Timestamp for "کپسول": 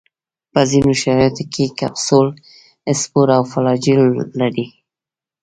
1.79-2.27